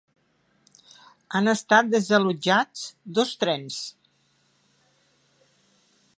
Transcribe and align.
Han 1.39 1.51
estat 1.51 1.91
desallotjats 1.91 2.87
dos 3.19 3.35
trens. 3.45 3.79